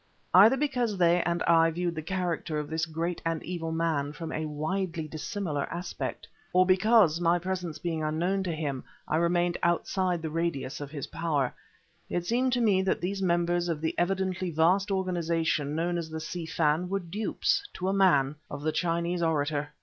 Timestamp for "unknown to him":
8.03-8.83